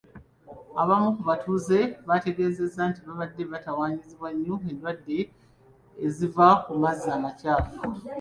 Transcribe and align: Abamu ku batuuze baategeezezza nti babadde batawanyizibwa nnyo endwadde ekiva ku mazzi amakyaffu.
Abamu 0.81 1.09
ku 1.15 1.21
batuuze 1.29 1.79
baategeezezza 2.07 2.81
nti 2.89 2.99
babadde 3.07 3.41
batawanyizibwa 3.51 4.29
nnyo 4.35 4.55
endwadde 4.69 5.17
ekiva 6.05 6.47
ku 6.63 6.71
mazzi 6.81 7.09
amakyaffu. 7.17 7.77